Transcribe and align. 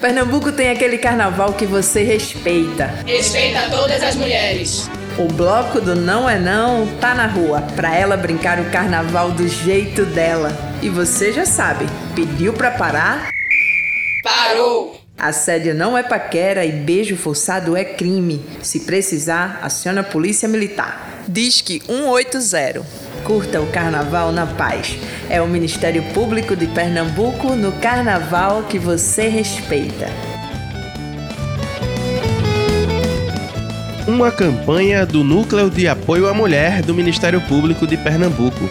Pernambuco 0.00 0.50
tem 0.50 0.70
aquele 0.70 0.96
carnaval 0.96 1.52
que 1.52 1.66
você 1.66 2.02
respeita. 2.02 2.86
Respeita 3.06 3.68
todas 3.68 4.02
as 4.02 4.16
mulheres. 4.16 4.88
O 5.18 5.26
bloco 5.26 5.78
do 5.78 5.94
Não 5.94 6.26
é 6.26 6.38
Não 6.38 6.86
tá 6.98 7.14
na 7.14 7.26
rua, 7.26 7.60
pra 7.76 7.94
ela 7.94 8.16
brincar 8.16 8.58
o 8.60 8.70
carnaval 8.70 9.30
do 9.30 9.46
jeito 9.46 10.06
dela. 10.06 10.56
E 10.80 10.88
você 10.88 11.34
já 11.34 11.44
sabe, 11.44 11.84
pediu 12.14 12.54
pra 12.54 12.70
parar? 12.70 13.28
Parou! 14.22 14.98
Assédio 15.18 15.74
não 15.74 15.98
é 15.98 16.02
paquera 16.02 16.64
e 16.64 16.72
beijo 16.72 17.14
forçado 17.14 17.76
é 17.76 17.84
crime. 17.84 18.42
Se 18.62 18.80
precisar, 18.80 19.60
aciona 19.62 20.00
a 20.00 20.04
polícia 20.04 20.48
militar. 20.48 21.24
Disque 21.28 21.82
180. 21.84 22.82
Curta 23.30 23.60
o 23.60 23.66
carnaval 23.68 24.32
na 24.32 24.44
paz. 24.44 24.98
É 25.28 25.40
o 25.40 25.46
Ministério 25.46 26.02
Público 26.12 26.56
de 26.56 26.66
Pernambuco 26.66 27.54
no 27.54 27.70
carnaval 27.70 28.64
que 28.64 28.76
você 28.76 29.28
respeita. 29.28 30.08
Uma 34.04 34.32
campanha 34.32 35.06
do 35.06 35.22
Núcleo 35.22 35.70
de 35.70 35.86
Apoio 35.86 36.26
à 36.26 36.34
Mulher 36.34 36.82
do 36.82 36.92
Ministério 36.92 37.40
Público 37.42 37.86
de 37.86 37.96
Pernambuco. 37.96 38.68